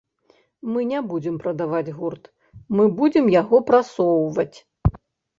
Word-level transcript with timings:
Мы 0.75 0.79
не 0.91 0.99
будзем 1.09 1.35
прадаваць 1.43 1.93
гурт, 1.97 2.23
мы 2.79 2.87
будзем 3.01 3.25
яго 3.41 3.57
прасоўваць. 3.69 4.57